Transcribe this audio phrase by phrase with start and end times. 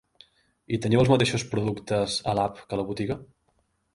[0.77, 3.19] I teniu els mateixos productes a l'app que a la botiga?